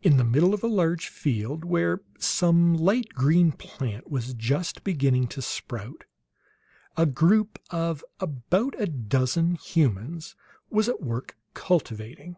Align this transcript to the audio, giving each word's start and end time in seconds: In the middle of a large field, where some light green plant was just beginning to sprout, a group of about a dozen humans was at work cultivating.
In 0.00 0.16
the 0.16 0.24
middle 0.24 0.54
of 0.54 0.62
a 0.64 0.68
large 0.68 1.08
field, 1.08 1.66
where 1.66 2.00
some 2.18 2.72
light 2.72 3.10
green 3.12 3.52
plant 3.52 4.10
was 4.10 4.32
just 4.32 4.82
beginning 4.82 5.26
to 5.28 5.42
sprout, 5.42 6.04
a 6.96 7.04
group 7.04 7.58
of 7.68 8.02
about 8.20 8.74
a 8.80 8.86
dozen 8.86 9.56
humans 9.56 10.34
was 10.70 10.88
at 10.88 11.02
work 11.02 11.36
cultivating. 11.52 12.36